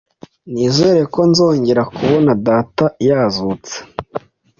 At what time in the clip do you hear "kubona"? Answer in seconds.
1.95-2.31